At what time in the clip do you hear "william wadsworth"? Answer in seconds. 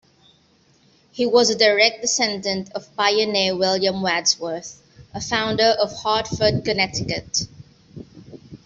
3.55-4.81